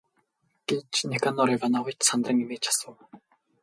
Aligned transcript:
гэж 0.71 0.91
Никанор 1.11 1.47
Иванович 1.57 1.99
сандран 2.09 2.37
эмээж 2.43 2.63
асуув. 2.71 2.99